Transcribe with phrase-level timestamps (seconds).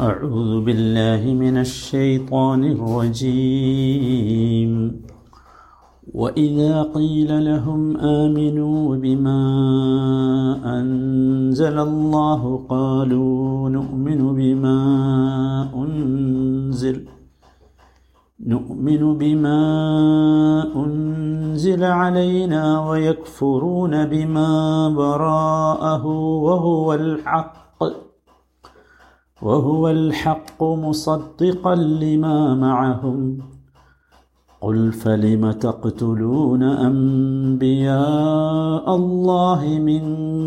[0.00, 4.72] أعوذ بالله من الشيطان الرجيم.
[6.14, 9.42] وإذا قيل لهم آمنوا بما
[10.78, 14.78] أنزل الله قالوا نؤمن بما
[15.74, 17.04] أنزل
[18.46, 19.62] نؤمن بما
[20.76, 26.06] أنزل علينا ويكفرون بما براءه
[26.46, 28.07] وهو الحق.
[29.41, 33.17] وهو الحق مصدقا لما معهم
[34.61, 38.05] قل فلم تقتلون أنبياء
[38.95, 40.03] الله من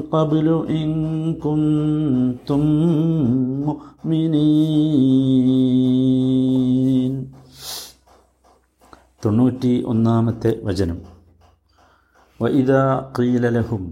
[0.08, 0.88] قبل إن
[1.36, 2.62] كنتم
[6.08, 7.14] مؤمنين
[9.22, 10.98] തൊണ്ണൂറ്റി ഒന്നാമത്തെ വചനം
[12.40, 12.72] വൈദ
[13.16, 13.84] കീലലഹും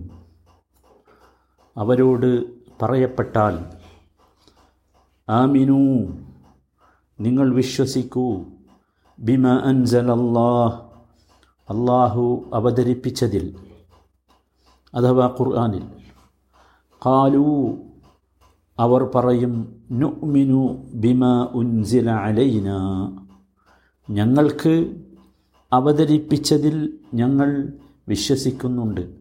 [1.76, 2.28] അവരോട്
[2.80, 3.54] പറയപ്പെട്ടാൽ
[5.29, 6.07] ആമിനു.
[7.21, 8.45] നിങ്ങൾ വിശ്വസിക്കൂ.
[9.19, 10.77] ബിമ അൻസൽ അള്ളാഹ്
[11.69, 13.55] അള്ളാഹു അവതരിപ്പിച്ചതിൽ
[14.94, 15.83] അഥവാ ഖുർആാനിൽ.
[17.05, 17.77] കാലു
[18.80, 22.69] അവർ പറയും നുഅ്മിനു ബിമ ഉൻസില അലൈന.
[24.09, 25.03] ഞങ്ങൾക്ക്
[25.73, 27.73] അവതരിപ്പിച്ചതിൽ ഞങ്ങൾ
[28.07, 29.19] വിശ്വസിക്കുന്നുണ്ട്.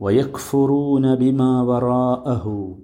[0.00, 2.76] വയക്ഫുറൂന ബിമ വറാഅഹു.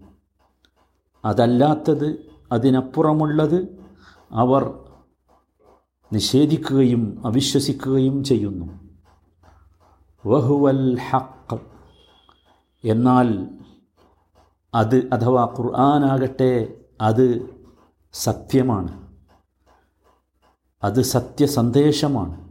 [1.24, 3.84] അതല്ലാത്തത് അതിനപ്പുറമുള്ളത്
[4.32, 4.78] അവർ
[6.12, 8.78] നിഷേധിക്കുകയും അവിശ്വസിക്കുകയും ചെയ്യുന്നു.
[10.26, 11.58] വഹുവൽ ഹക്ക്
[12.84, 13.48] എന്നാൽ
[14.74, 17.58] അത് അഥവാ ഖുർആനാകട്ടെ അത്
[18.12, 19.08] സത്യമാണ്.
[20.82, 22.48] അത് സത്യസന്ദേശമാണ്.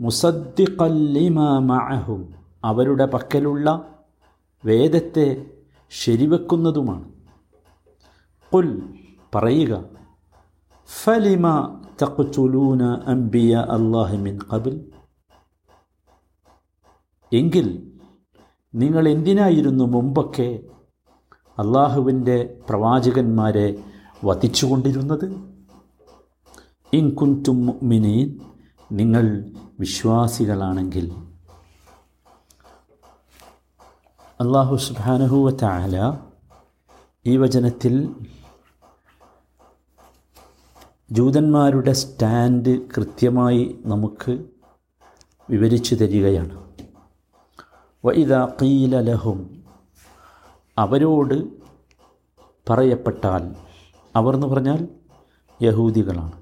[0.00, 3.94] മുസദ്ദിഖല്ലിമാഹും അവരുടെ പക്കലുള്ള
[4.64, 5.46] വേദത്തെ
[5.90, 7.15] ശരിവെക്കുന്നതുമാണ്.
[8.52, 8.68] കുൽ
[9.34, 9.74] പറയുക
[11.04, 11.46] ഫലിമ
[12.02, 14.74] തഖ്തുലൂന അംബിയ അല്ലാഹി മിൻ ഖബിൽ?
[17.32, 17.66] എങ്കിൽ
[18.74, 20.62] നിങ്ങൾ എന്തിനായിരുന്നു മുമ്പൊക്കെ
[21.58, 23.66] അള്ളാഹുവിന്റെ പ്രവാചകന്മാരെ
[24.24, 25.26] വധിച്ചുകൊണ്ടിരുന്നത്?
[26.92, 28.28] ഇൻകുന്റും മിനീൻ
[28.92, 31.06] നിങ്ങൾ വിശ്വാസികളാണെങ്കിൽ.
[34.40, 35.96] അള്ളാഹു സുബ്ഹാനഹു വതആല
[37.26, 38.14] ഈ വചനത്തിൽ
[41.10, 44.44] ജൂതന്മാരുടെ സ്റ്റാൻഡ് കൃത്യമായി നമുക്ക്
[45.50, 46.72] വിവരിച്ചു തരികയാണ്.
[48.04, 49.64] വൈദ കീല ലഹും
[50.78, 51.48] അവരോട്
[52.70, 53.56] പറയപ്പെട്ടാൽ
[54.16, 54.88] അവർ എന്ന് പറഞ്ഞാൽ
[55.62, 56.32] യഹൂദികളാണ്.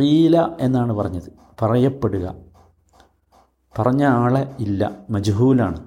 [0.00, 2.34] കീല എന്നാണ് പറഞ്ഞത് പറയപ്പെടുക.
[3.78, 5.86] പറഞ്ഞ ആളെ ഇല്ല മജ്ഹൂലാണ്.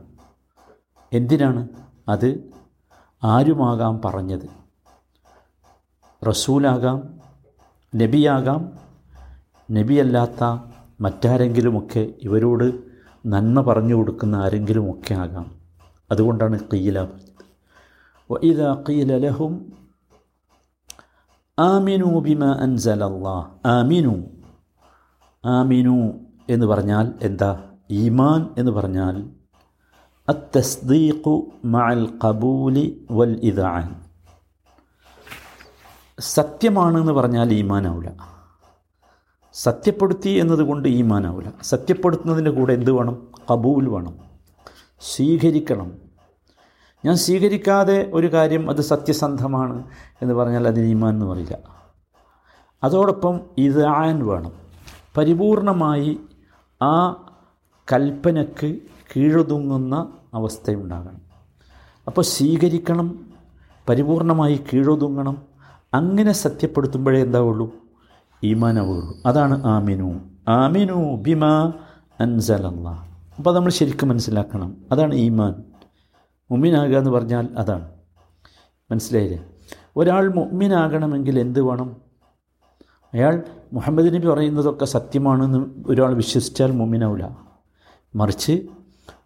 [1.14, 1.68] എന്തിനാണ്?
[2.10, 2.59] അത്
[3.24, 4.50] ആരുമാകാം പറഞ്ഞത്?
[6.26, 7.20] റസൂലാകാം
[7.96, 8.72] നബിയാകാം
[9.72, 10.72] നബിയല്ലാത്ത
[11.02, 12.74] മറ്റാരെങ്കിലുമൊക്കെ ഇവരോട്
[13.26, 15.52] നന്മ പറഞ്ഞു കൊടുക്കുന്ന ആരെങ്കിലുമൊക്കെ ആകാം.
[16.12, 17.10] അതുകൊണ്ടാണ് കീല പറഞ്ഞത്.
[18.32, 19.28] വഇദ കീല
[21.60, 24.24] ആമിനു ബിമ അൻസലല്ലാ ആമിനു
[25.46, 26.12] ആമിനു
[26.50, 27.64] എന്ന് പറഞ്ഞാൽ എന്താ?
[27.92, 29.30] ഈമാൻ എന്ന് പറഞ്ഞാൽ
[30.30, 34.02] അത്തസ്ദീഖു മഅൽ ഖബൂലി വൽ ഇദാൻ
[36.20, 38.40] സത്യമാണ് എന്ന് പറഞ്ഞാൽ ഈമാനാവില്ല
[39.54, 43.28] സത്യപ്പെടുത്തി എന്നതുകൊണ്ട് ഈമാനാവില്ല സത്യപ്പെടുത്തുന്നതിന്റെ കൂടെ എന്ത് വേണം?
[43.52, 44.18] കബൂൽ വേണം.
[45.02, 45.92] സ്വീകരിക്കണം.
[47.06, 49.84] ഞാൻ സ്വീകരിക്കാതെ ഒരു കാര്യം അത് സത്യസന്ധമാണ്
[50.22, 51.58] എന്ന് പറഞ്ഞാൽ അതിന് ഈമാൻ എന്ന് പറയില്ല.
[52.84, 54.52] അതോടൊപ്പം ഇതാൻ വേണം.
[55.18, 56.20] പരിപൂർണമായി
[56.82, 57.12] ആ
[57.94, 58.76] കൽപ്പനക്ക്
[59.16, 61.22] കീഴൊതുങ്ങുന്ന അവസ്ഥയുണ്ടാകണം.
[62.08, 63.30] അപ്പോൾ സ്വീകരിക്കണം
[63.90, 65.42] പരിപൂർണമായി കീഴൊതുങ്ങണം
[65.94, 67.76] അങ്ങനെ സത്യപ്പെടുത്തുമ്പോഴേ എന്താവുള്ളൂ?
[68.44, 69.18] ഈമാനാവുള്ളൂ.
[69.26, 70.20] അതാണ് ആമിനു.
[70.48, 71.74] ആമിനു ബിമാ
[72.20, 72.90] അൻസലല്ല.
[73.38, 75.64] അപ്പോൾ നമ്മൾ ശരിക്കും മനസ്സിലാക്കണം അതാണ് ഈമാൻ.
[76.52, 77.92] മുമ്മിനാകുക എന്ന് പറഞ്ഞാൽ അതാണ്.
[78.92, 79.46] മനസ്സിലായില്ലേ?
[79.98, 81.96] ഒരാൾ മുമ്മിനാകണമെങ്കിൽ എന്ത് വേണം?
[83.14, 83.44] അയാൾ
[83.74, 87.38] മുഹമ്മദ് നബി പറയുന്നതൊക്കെ സത്യമാണെന്ന് ഒരാൾ വിശ്വസിച്ചാൽ മുമ്മിനാവില്ല.
[88.16, 88.68] മറിച്ച്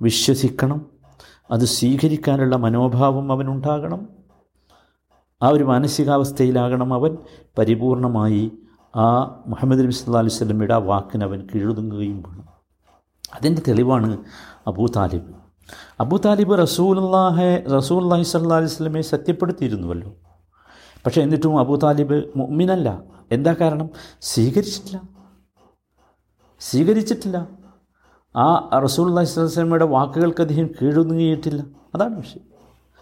[0.02, 0.93] വിശ്വസിക്കണം
[1.54, 4.08] അത് സ്വീകരിക്കാനുള്ള മനോഭാവം അവനുണ്ടാകണം.
[5.44, 7.18] ആ ഒരു മാനസികാവസ്ഥയിലാകണം അവൻ.
[7.58, 8.52] പരിപൂർണമായി
[8.96, 12.48] ആ മുഹമ്മദ് നബി സല്ലാ അലൈഹി സ്വലമിയുടെ ആ വാക്കിന് അവൻ കീഴുതുങ്ങുകയും വേണം.
[13.36, 14.18] അതിന്റെ തെളിവാണ്
[14.68, 15.34] അബൂ താലിബ്.
[16.00, 20.14] അബൂ താലിബ് റസൂല്ലാഹി സല്ലാ അലൈഹി സ്വലമെ സത്യപ്പെടുത്തിയിരുന്നുവല്ലോ.
[21.06, 23.04] പക്ഷേ എന്നിട്ടും അബൂ താലിബ് മുഅ്മിനല്ല.
[23.32, 23.90] എന്താ കാരണം?
[24.22, 25.02] സ്വീകരിച്ചിട്ടില്ല.
[26.60, 27.62] സ്വീകരിച്ചിട്ടില്ല.
[28.36, 31.64] ആ റസൂൽ അള്ളാഹി സ്വലമയുടെ വാക്കുകൾക്ക് അദ്ദേഹം കീഴൊന്നുങ്ങിയിട്ടില്ല
[31.96, 32.54] അതാണ് വിഷയം.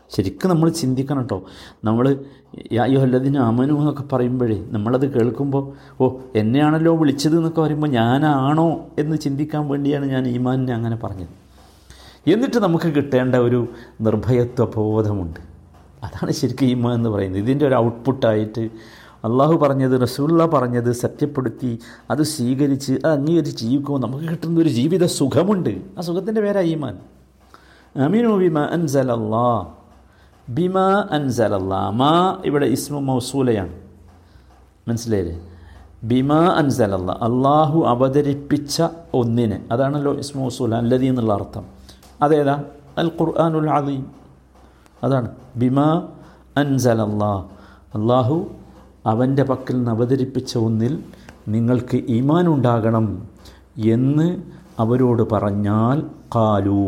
[0.09, 1.43] ശരിക്കും നമ്മൾ ചിന്തിക്കണം കേട്ടോ
[1.83, 2.17] നമ്മൾ
[2.71, 10.05] യായുഹല്ലതിന് അമനു എന്നൊക്കെ പറയുമ്പോഴേ നമ്മളത് കേൾക്കുമ്പോൾ ഓ എന്നെയാണല്ലോ വിളിച്ചത് എന്നൊക്കെ പറയുമ്പോൾ ഞാനാണോ എന്ന് ചിന്തിക്കാൻ വേണ്ടിയാണ്
[10.05, 11.29] ഞാൻ ഈമാനിനെ അങ്ങനെ പറഞ്ഞത്.
[12.27, 13.67] എന്നിട്ട് നമുക്ക് കിട്ടേണ്ട ഒരു
[14.01, 15.39] നിർഭയത്വ ബോധമുണ്ട്
[16.03, 17.41] അതാണ് ശരിക്കും ഈമാൻ എന്ന് പറയുന്നത്.
[17.41, 18.69] ഇതിന്റെ ഒരു ഔട്ട്പുട്ടായിട്ട്
[19.25, 21.79] അള്ളാഹു പറഞ്ഞത് റസൂള്ള പറഞ്ഞത് സത്യപ്പെടുത്തി
[22.11, 25.81] അത് സ്വീകരിച്ച് അത് അംഗീകരിച്ച് ജീവിക്കുമ്പോൾ നമുക്ക് കിട്ടുന്ന ഒരു ജീവിത സുഖമുണ്ട്.
[25.97, 26.99] ആ സുഖത്തിന്റെ പേരാ ഈമാൻ.
[28.03, 29.65] അമീനു ബിമ അൻസലല്ലാ.
[30.49, 30.79] ബിമ
[31.11, 31.89] അൻസലല്ലാ.
[31.89, 33.79] മാ ഇവിടെ ഇസ്മു മൗസൂലയാണ്.
[34.87, 35.49] മനസ്സിലായില്ലേ?
[36.03, 37.11] ബിമ അൻസലല്ല.
[37.11, 38.83] അള്ളാഹു അവതരിപ്പിച്ച
[39.13, 39.65] ഒന്നിനെ.
[39.71, 41.63] അതാണല്ലോ ഇസ്മു മൗസൂല അല്ലതി എന്നുള്ള അർത്ഥം.
[42.21, 42.63] അതേതാ?
[42.97, 44.11] അൽ ഖുർആാനുൽ അലീം
[45.03, 45.29] അതാണ്.
[45.55, 46.07] ബിമ
[46.57, 47.45] അൻസലല്ലാ.
[47.95, 48.49] അള്ളാഹു
[49.05, 50.93] അവന്റെ പക്കൽ നിന്ന് അവതരിപ്പിച്ച ഒന്നിൽ
[51.47, 53.05] നിങ്ങൾക്ക് ഈമാനുണ്ടാകണം
[53.95, 54.27] എന്ന്
[54.79, 55.97] അവരോട് പറഞ്ഞാൽ
[56.35, 56.81] കാലു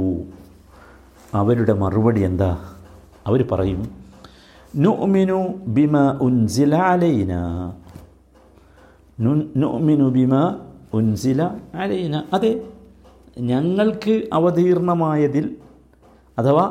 [1.33, 2.51] അവരുടെ മറുപടി എന്താ?
[3.27, 3.81] അവർ പറയും
[4.74, 5.39] നുഅ്മിനു
[5.75, 5.95] ബിമ
[6.27, 7.33] ഉൻസില അലൈന.
[9.63, 10.33] നുഅ്മിനു ബിമ
[10.94, 11.42] ഉൻസില
[11.83, 12.16] അലൈന.
[12.36, 12.51] അതെ
[13.51, 15.45] ഞങ്ങൾക്ക് അവതീർണമായതിൽ
[16.38, 16.66] അഥവാ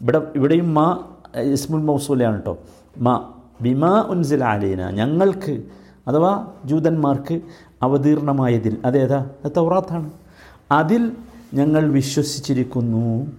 [0.00, 0.86] ഇവിടെ ഇവിടെയും മാ
[1.56, 2.54] ഇസ്മുൽ മൗസൂലയാണ് കേട്ടോ
[3.06, 3.14] മാ
[3.62, 5.62] ബിമ ഉൻസില അലൈന ഞങ്ങൾക്ക്
[6.08, 7.40] അഥവാ ജൂതന്മാർക്ക്
[7.82, 9.30] അവതീർണമായതിൽ അതേതാ?
[9.44, 10.10] അത് തൗറാത്താണ്.
[10.72, 11.16] അതിൽ
[11.54, 13.32] ഞങ്ങൾ വിശ്വസിച്ചിരിക്കുന്നു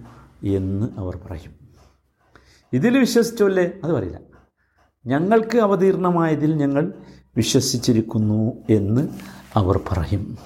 [0.44, 1.52] എന്ന് അവർ പറയും.
[2.72, 3.70] ഇതിൽ വിശ്വസിച്ചല്ലേ?
[3.84, 4.20] അത് പറയില്ല.
[5.06, 6.92] ഞങ്ങൾക്ക് അവതീർണമായതിൽ ഞങ്ങൾ
[7.36, 9.08] വിശ്വസിച്ചിരിക്കുന്നു എന്ന്
[9.56, 10.38] അവർ പറയും.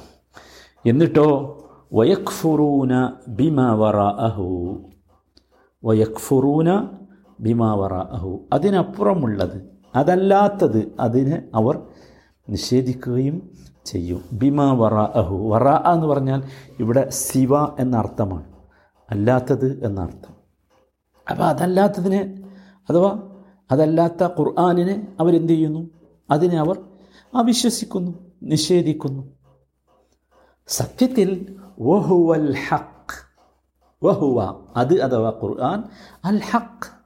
[0.87, 1.55] എന്നിട്ടോ
[1.93, 4.83] വയക്ഫുറൂന ബിമ വറ അഹു
[5.85, 6.89] വയക്ഫുറൂന
[7.41, 11.83] ബിമ വറ അഹു അതിനപ്പുറമുള്ളത് അതല്ലാത്തത് അതിനെ അവർ
[12.49, 13.53] നിഷേധിക്കുകയും
[13.85, 14.25] ചെയ്യും.
[14.33, 16.43] ബിമ വറ അഹു വറ എന്ന് പറഞ്ഞാൽ
[16.79, 18.53] ഇവിടെ ശിവ എന്ന അർത്ഥമാണ്
[19.11, 20.35] അല്ലാത്തത് എന്നർത്ഥം.
[21.31, 22.43] അപ്പോൾ അതല്ലാത്തതിനെ
[22.91, 23.23] അഥവാ
[23.73, 25.91] അതല്ലാത്ത ഖുർആാനിനെ അവരെന്ത് ചെയ്യുന്നു?
[26.31, 26.81] അതിനെ അവർ
[27.35, 28.13] അവിശ്വസിക്കുന്നു
[28.43, 29.23] നിഷേധിക്കുന്നു.
[30.69, 33.17] സത്യത്തിൽ വഹുവൽ ഹക്ക്
[34.07, 35.83] വഹുവ അത് അഥവാ ഖുർആൻ
[36.25, 36.98] അൽ ഹക്ക്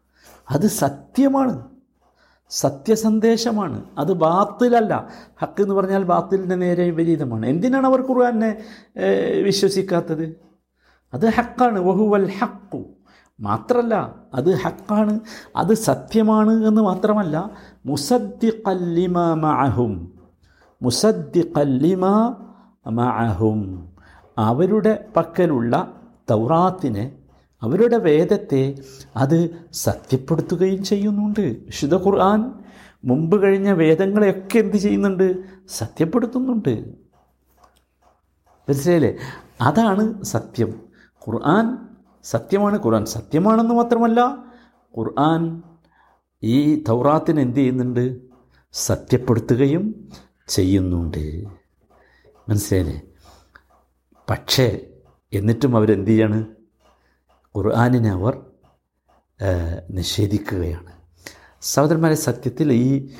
[0.52, 1.68] അത് സത്യമാണ്.
[2.50, 3.84] സത്യസന്ദേശമാണ്.
[3.98, 5.08] അത് ബാത്തിലല്ല.
[5.42, 7.46] ഹക്ക് എന്ന് പറഞ്ഞാൽ ബാത്തിലിന്റെ നേരെ വിപരീതമാണ്.
[7.46, 8.58] എന്തിനാണ് അവർ ഖുർആനെ
[9.42, 10.36] വിശ്വസിക്കാത്തത്?
[11.14, 11.78] അത് ഹക്കാണ്.
[11.78, 12.84] വഹുവൽ ഹക്കു.
[13.40, 15.20] മാത്രമല്ല അത് ഹക്കാണ്.
[15.56, 17.50] അത് സത്യമാണ് എന്ന് മാത്രമല്ല
[17.86, 20.12] മുസദ്ദി കല്ലിമ മഅഹും.
[20.82, 22.34] മുസദ്ദി കല്ലിമ
[22.88, 23.88] മഅഹും.
[24.38, 25.92] അവരുടെ പക്കലുള്ള
[26.30, 27.12] തൗറാത്തിനെ
[27.62, 28.74] അവരുടെ വേദത്തെ
[29.16, 31.40] അത് സത്യപ്പെടുത്തുകയും ചെയ്യുന്നുണ്ട്.
[31.40, 32.52] വിശുദ്ധ ഖുർആൻ
[33.04, 35.44] മുമ്പ് കഴിഞ്ഞ വേദങ്ങളെയൊക്കെ എന്ത് ചെയ്യുന്നുണ്ട്?
[35.68, 36.88] സത്യപ്പെടുത്തുന്നുണ്ട്.
[38.68, 39.16] മനസ്സിലായില്ലേ?
[39.60, 40.80] അതാണ് സത്യം.
[41.28, 41.78] ഖുർആൻ
[42.22, 42.84] സത്യമാണ്.
[42.84, 44.44] ഖുർആൻ സത്യമാണെന്ന് മാത്രമല്ല
[44.98, 45.62] ഖുർആൻ
[46.42, 48.18] ഈ തൗറാത്തിന് എന്ത് ചെയ്യുന്നുണ്ട്?
[48.72, 50.08] സത്യപ്പെടുത്തുകയും
[50.48, 51.44] ചെയ്യുന്നുണ്ട്.
[52.48, 53.02] മനസ്സിലായില്ലേ?
[54.30, 54.86] പക്ഷേ
[55.32, 56.44] എന്നിട്ടും അവരെന്ത് ചെയ്യാണ്?
[57.56, 58.40] ഖുർആാനിനെ അവർ
[59.90, 60.92] നിഷേധിക്കുകയാണ്.
[61.62, 63.10] സഹോദരന്മാരെ സത്യത്തിൽ ഈ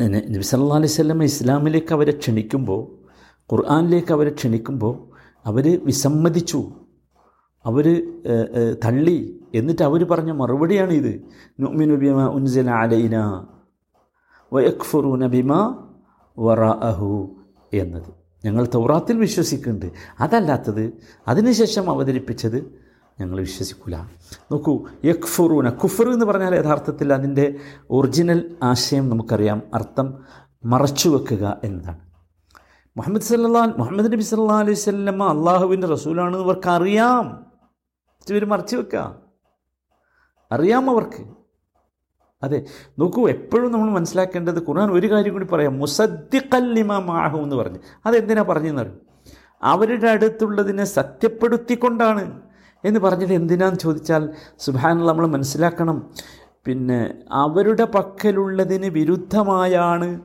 [0.00, 0.42] നബി
[0.74, 2.82] അലൈഹി സ്വലം ഇസ്ലാമിലേക്ക് അവരെ ക്ഷണിക്കുമ്പോൾ
[3.52, 5.08] ഖുർആാനിലേക്ക് അവരെ ക്ഷണിക്കുമ്പോൾ
[5.44, 6.72] അവർ വിസമ്മതിച്ചു.
[7.64, 7.86] അവർ
[8.84, 9.40] തള്ളി.
[9.54, 11.20] എന്നിട്ട് അവർ പറഞ്ഞ മറുപടിയാണ് ഇത്.
[11.60, 11.94] നുമിനു
[17.72, 18.12] എന്നത്.
[18.44, 19.92] ഞങ്ങൾ തൗറാത്തിൽ വിശ്വസിക്കുന്നുണ്ട്.
[20.20, 20.92] അതല്ലാത്തത്
[21.28, 22.79] അതിനുശേഷം അവതരിപ്പിച്ചത്
[23.20, 24.10] ഞങ്ങൾ വിശ്വസിക്കില്ല
[24.52, 27.54] നോക്കൂ യക്ഫുറൂന കുഫർ എന്ന് പറഞ്ഞാൽ യഥാർത്ഥത്തിൽ അതിന്റെ
[27.90, 29.62] ഒറിജിനൽ ആശയം നമുക്കറിയാം.
[29.74, 30.24] അർത്ഥം
[30.64, 32.00] മറച്ചു വെക്കുക എന്നതാണ്.
[32.96, 37.46] മുഹമ്മദ് സല്ലാ മുഹമ്മദ് നബി സല്ലാ അലൈഹി സ്വല്ലമ്മ അള്ളാഹുവിന്റെ റസൂലാണെന്ന് അവർക്ക് അറിയാം.
[38.30, 39.16] ഇവർ മറച്ചു വെക്കുക
[40.52, 41.24] അറിയാം അവർക്ക്.
[42.42, 42.64] അതെ
[42.98, 45.78] നോക്കൂ എപ്പോഴും നമ്മൾ മനസ്സിലാക്കേണ്ടത് ഖുർആൻ ഒരു കാര്യം കൂടി പറയാം.
[45.78, 47.78] മുസദ്ദിഖല്ലിമ മാഹു എന്ന് പറഞ്ഞ്.
[48.06, 49.00] അതെന്തിനാ പറഞ്ഞെന്നറിയും?
[49.62, 52.40] അവരുടെ അടുത്തുള്ളതിനെ സത്യപ്പെടുത്തിക്കൊണ്ടാണ്.
[52.84, 56.10] എന്ന് പറഞ്ഞത് എന്തിനാന്ന് ചോദിച്ചാൽ സുബാനുള്ള നമ്മൾ മനസ്സിലാക്കണം.
[56.66, 60.20] പിന്നെ അവരുടെ പക്കലുള്ളതിന് വിരുദ്ധമായാണ്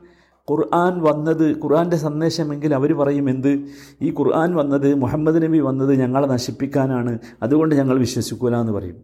[0.50, 1.46] ഖുർആൻ വന്നത്.
[1.62, 3.52] ഖുർആന്റെ സന്ദേശമെങ്കിൽ അവർ പറയും എന്ത്?
[4.02, 7.18] ഈ ഖുർആൻ വന്നത് മുഹമ്മദ് നബി വന്നത് ഞങ്ങളെ നശിപ്പിക്കാനാണ്.
[7.42, 8.98] അതുകൊണ്ട് ഞങ്ങൾ വിശ്വസിക്കൂല എന്ന് പറയും.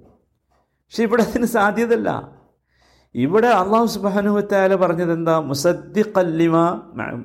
[0.86, 2.08] പക്ഷെ ഇവിടെ അതിന് സാധ്യതല്ല
[3.14, 6.56] ഇവിടെ അള്ളാഹു സുബാനുവത്തായാല പറഞ്ഞത് എന്താ മുസദ്ദിഖല്ലിമ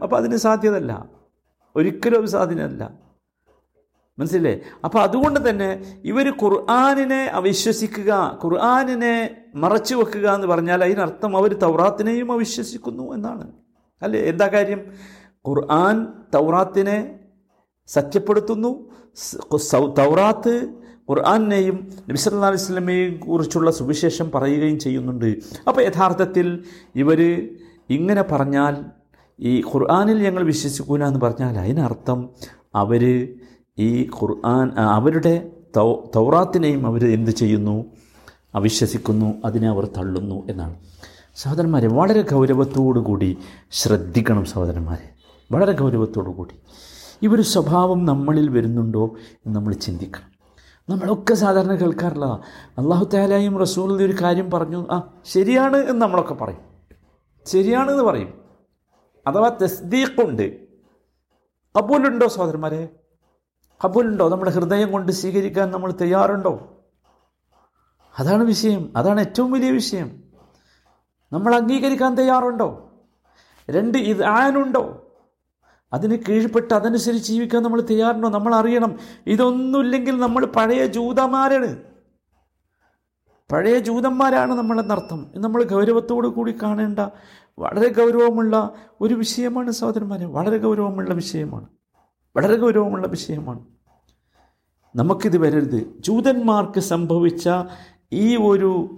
[0.04, 1.10] അപ്പോൾ അതിന് സാധ്യതല്ല
[1.76, 3.07] ഒരിക്കലും സാധ്യതയല്ല.
[4.18, 4.62] മനസ്സിലെ?
[4.86, 9.16] അപ്പോൾ അതുകൊണ്ട് തന്നെ ഇവർ ഖുർആാനിനെ അവിശ്വസിക്കുക ഖുർആാനിനെ
[9.56, 13.52] മറച്ചു വെക്കുക എന്ന് പറഞ്ഞാൽ അതിനർത്ഥം അവർ തൗറാത്തിനെയും അവിശ്വസിക്കുന്നു എന്നാണ്.
[14.02, 14.20] അല്ലേ?
[14.20, 14.82] എന്താ കാര്യം?
[15.48, 17.20] ഖുർആൻ തൗറാത്തിനെ
[17.88, 18.72] സത്യപ്പെടുത്തുന്നു.
[20.00, 20.70] തൗറാത്ത്
[21.10, 25.30] ഖുർആാനെയും നബി സല്ലാ അലൈഹി സ്വലമയെയും കുറിച്ചുള്ള സുവിശേഷം പറയുകയും ചെയ്യുന്നുണ്ട്.
[25.68, 26.64] അപ്പോൾ യഥാർത്ഥത്തിൽ
[26.96, 27.22] ഇവർ
[27.90, 28.86] ഇങ്ങനെ പറഞ്ഞാൽ
[29.40, 32.30] ഈ ഖുർആാനിൽ ഞങ്ങൾ വിശ്വസിക്കൂല എന്ന് പറഞ്ഞാൽ അതിനർത്ഥം
[32.76, 33.04] അവർ
[33.80, 37.86] ഈ ഖുർആൻ അവരുടെ തൗ തൗറാത്തിനെയും അവർ എന്ത് ചെയ്യുന്നു?
[38.56, 40.76] അവിശ്വസിക്കുന്നു അതിനെ അവർ തള്ളുന്നു എന്നാണ്.
[41.36, 43.38] സഹോദരന്മാരെ വളരെ ഗൗരവത്തോടു കൂടി
[43.72, 45.10] ശ്രദ്ധിക്കണം സഹോദരന്മാരെ.
[45.52, 46.56] വളരെ ഗൗരവത്തോടു കൂടി.
[47.24, 49.16] ഈ ഒരു സ്വഭാവം നമ്മളിൽ വരുന്നുണ്ടോ
[49.46, 50.38] എന്ന് നമ്മൾ ചിന്തിക്കണം.
[50.90, 52.26] നമ്മളൊക്കെ സാധാരണ കേൾക്കാറില്ല.
[52.78, 56.60] അള്ളാഹു താലായും റസൂലിന്റെ ഒരു കാര്യം പറഞ്ഞു ആ ശരിയാണ് എന്ന് നമ്മളൊക്കെ പറയും.
[57.46, 58.34] ശരിയാണ് എന്ന് പറയും.
[59.28, 60.58] അഥവാ തസ്ദീഖുണ്ട്.
[61.78, 62.90] കബൂലുണ്ടോ സഹോദരന്മാരെ?
[63.86, 64.30] കബൂലുണ്ടോ?
[64.30, 66.84] നമ്മുടെ ഹൃദയം കൊണ്ട് സ്വീകരിക്കാൻ നമ്മൾ തയ്യാറുണ്ടോ?
[68.20, 68.94] അതാണ് വിഷയം.
[68.96, 70.24] അതാണ് ഏറ്റവും വലിയ വിഷയം.
[71.34, 72.92] നമ്മൾ അംഗീകരിക്കാൻ തയ്യാറുണ്ടോ?
[73.70, 75.04] രണ്ട് ഇത് ആനുണ്ടോ?
[75.94, 78.30] അതിന് കീഴ്പ്പെട്ട് അതനുസരിച്ച് ജീവിക്കാൻ നമ്മൾ തയ്യാറുണ്ടോ?
[78.30, 79.00] നമ്മൾ അറിയണം.
[79.28, 81.78] ഇതൊന്നുമില്ലെങ്കിൽ നമ്മൾ പഴയ ജൂതന്മാരാണ്.
[83.52, 87.00] പഴയ ജൂതന്മാരാണ് നമ്മളെന്നർത്ഥം നമ്മൾ ഗൗരവത്തോടു കൂടി കാണേണ്ട
[87.60, 90.26] വളരെ ഗൗരവമുള്ള ഒരു വിഷയമാണ് സഹോദരന്മാരെ.
[90.26, 91.77] വളരെ ഗൗരവമുള്ള വിഷയമാണ്.
[92.38, 93.60] വളരെ ഗൗരവമുള്ള വിഷയമാണ്.
[94.96, 95.80] നമുക്കിത് വരരുത്.
[96.00, 97.50] ജൂതന്മാർക്ക് സംഭവിച്ച
[98.14, 98.98] ഈ ഒരു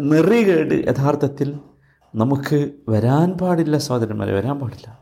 [0.00, 1.58] നെറികേട് യഥാർത്ഥത്തിൽ
[2.14, 5.00] നമുക്ക് വരാൻ പാടില്ല സഹോദരന്മാരെ വരാൻ പാടില്ല.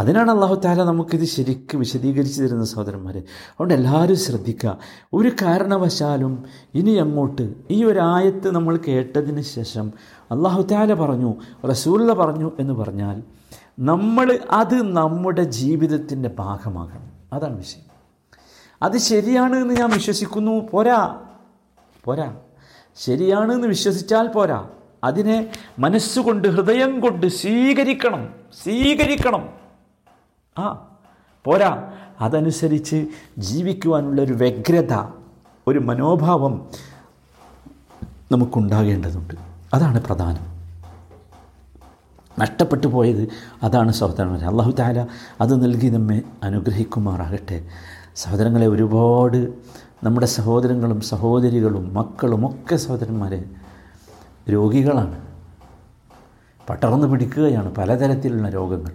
[0.00, 3.18] അതിനാണ് അള്ളാഹു താല നമുക്കിത് ശരിക്ക് വിശദീകരിച്ച് തരുന്ന സഹോദരന്മാരെ.
[3.18, 4.78] അതുകൊണ്ട് എല്ലാവരും ശ്രദ്ധിക്കുക.
[5.12, 9.92] ഒരു കാരണവശാലും ഇനി അങ്ങോട്ട് ഈ ഒരു ആയത്ത് നമ്മൾ കേട്ടതിന് ശേഷം
[10.30, 11.34] അള്ളാഹു താല പറഞ്ഞു
[11.66, 13.22] റസൂല്ല പറഞ്ഞു എന്ന് പറഞ്ഞാൽ
[13.78, 17.10] നമ്മൾ അത് നമ്മുടെ ജീവിതത്തിന്റെ ഭാഗമാകണം.
[17.32, 17.94] അതാണ് വിഷയം.
[18.82, 20.68] അത് ശരിയാണ് എന്ന് ഞാൻ വിശ്വസിക്കുന്നു.
[20.70, 21.20] പോരാ.
[22.04, 22.36] പോരാ.
[22.96, 24.68] ശരിയാണ് എന്ന് വിശ്വസിച്ചാൽ പോരാ.
[25.04, 28.28] അതിനെ മനസ്സുകൊണ്ട് ഹൃദയം കൊണ്ട് സ്വീകരിക്കണം.
[28.62, 29.48] സ്വീകരിക്കണം.
[30.58, 30.96] ആ
[31.44, 31.92] പോരാ.
[32.20, 33.06] അതനുസരിച്ച്
[33.38, 35.08] ജീവിക്കുവാനുള്ള ഒരു വ്യഗ്രത
[35.66, 36.70] ഒരു മനോഭാവം
[38.32, 39.34] നമുക്കുണ്ടാകേണ്ടതുണ്ട്.
[39.74, 40.53] അതാണ് പ്രധാനം.
[42.38, 43.28] നഷ്ടപ്പെട്ടു പോയത്
[43.62, 45.06] അതാണ് സഹോദരന്മാർ അള്ളാഹു താല
[45.40, 47.64] അത് നൽകി നമ്മെ അനുഗ്രഹിക്കുമാറാകട്ടെ.
[48.16, 49.52] സഹോദരങ്ങളെ ഒരുപാട്
[50.04, 53.44] നമ്മുടെ സഹോദരങ്ങളും സഹോദരികളും മക്കളും ഒക്കെ സഹോദരന്മാരെ
[54.50, 55.20] രോഗികളാണ്.
[56.70, 58.92] പടർന്നു പിടിക്കുകയാണ് പലതരത്തിലുള്ള രോഗങ്ങൾ.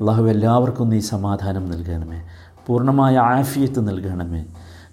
[0.00, 2.22] അള്ളാഹു എല്ലാവർക്കും നീ സമാധാനം നൽകണമേ.
[2.66, 4.44] പൂർണമായ ആഫിയത്ത് നൽകണമേ.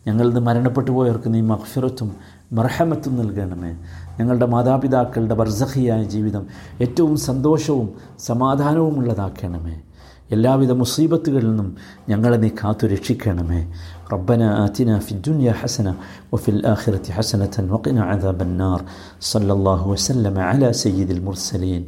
[0.08, 2.16] ഞങ്ങളിത് മരണപ്പെട്ടു പോയവർക്ക് നീ മഹ്ഫിറത്തും
[2.59, 3.73] മർഹമത്തും നൽകണമേ
[4.19, 6.45] ഞങ്ങളുടെ മാതാപിതാക്കളുടെ ബർസഖിയായ ജീവിതം
[6.87, 7.89] ഏറ്റവും സന്തോഷവും
[8.29, 9.77] സമാധാനവും ഉള്ളതാക്കണമേ
[10.35, 11.69] എല്ലാവിധ മുസീബത്തുകളിൽ നിന്നും
[12.11, 13.63] ഞങ്ങളെ നീ കാത്തു രക്ഷിക്കണമേ
[14.11, 15.93] ربنا آتنا في الدنيا حسنة
[16.33, 18.81] وفي الآخرة حسنة وقنا عذاب النار
[19.23, 21.83] صلى الله وسلم على سيد المرسلين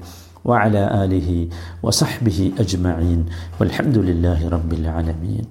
[0.44, 1.48] وعلى آله
[1.82, 3.20] وصحبه أجمعين
[3.58, 5.44] والحمد لله رب العالمين